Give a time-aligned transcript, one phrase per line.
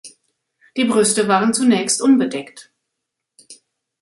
[0.77, 2.73] Die Brüste waren zunächst unbedeckt.